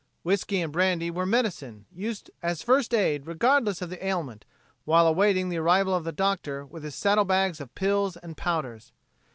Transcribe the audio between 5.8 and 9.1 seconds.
of the doctor with his saddlebags of pills and powders.